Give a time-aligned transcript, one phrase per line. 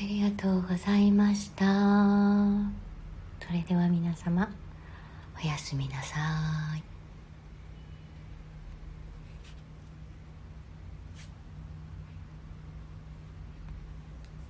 [0.00, 1.64] ありがとうございました。
[3.44, 4.48] それでは皆様
[5.42, 6.16] おやすみなさ
[6.76, 6.87] い。